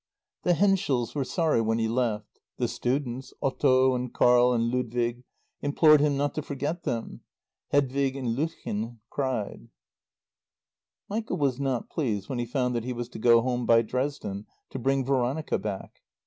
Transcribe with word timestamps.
The 0.41 0.55
Henschels 0.55 1.13
were 1.13 1.23
sorry 1.23 1.61
when 1.61 1.77
he 1.77 1.87
left. 1.87 2.39
The 2.57 2.67
students, 2.67 3.35
Otto 3.39 3.93
and 3.93 4.11
Carl 4.11 4.51
and 4.51 4.63
Ludwig, 4.73 5.23
implored 5.61 6.01
him 6.01 6.17
not 6.17 6.33
to 6.33 6.41
forget 6.41 6.81
them. 6.85 7.21
Hedwig 7.69 8.15
and 8.15 8.35
Löttchen 8.35 8.97
cried. 9.11 9.67
Michael 11.07 11.37
was 11.37 11.59
not 11.59 11.91
pleased 11.91 12.29
when 12.29 12.39
he 12.39 12.47
found 12.47 12.73
that 12.73 12.83
he 12.83 12.93
was 12.93 13.09
to 13.09 13.19
go 13.19 13.41
home 13.41 13.67
by 13.67 13.83
Dresden 13.83 14.47
to 14.71 14.79
bring 14.79 15.05
Veronica 15.05 15.59
back. 15.59 16.01